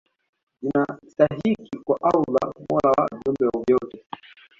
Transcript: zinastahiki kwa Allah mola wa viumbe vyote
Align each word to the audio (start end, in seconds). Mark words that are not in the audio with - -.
zinastahiki 0.61 1.77
kwa 1.85 1.97
Allah 2.01 2.53
mola 2.69 2.89
wa 2.97 3.07
viumbe 3.19 3.45
vyote 3.67 4.05